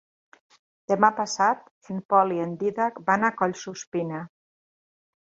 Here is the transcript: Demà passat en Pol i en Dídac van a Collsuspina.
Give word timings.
Demà 0.91 1.11
passat 1.19 1.69
en 1.97 2.01
Pol 2.15 2.35
i 2.39 2.43
en 2.49 2.57
Dídac 2.65 3.01
van 3.13 3.31
a 3.31 3.35
Collsuspina. 3.45 4.27